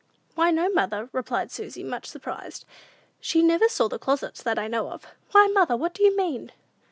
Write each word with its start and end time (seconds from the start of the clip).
"Why, 0.33 0.49
no, 0.49 0.67
mother," 0.67 1.09
replied 1.11 1.51
Susy, 1.51 1.83
much 1.83 2.07
surprised; 2.07 2.65
"she 3.19 3.43
never 3.43 3.69
saw 3.69 3.87
the 3.87 3.99
closets, 3.99 4.41
that 4.41 4.57
I 4.57 4.67
know 4.67 4.89
of. 4.89 5.05
Why, 5.31 5.45
mother, 5.45 5.77
what 5.77 5.93
do 5.93 6.03
you 6.03 6.17
mean?" 6.17 6.51